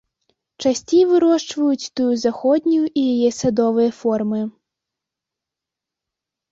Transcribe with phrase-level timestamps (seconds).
[0.61, 4.43] Часцей вырошчваюць тую заходнюю і яе садовыя формы.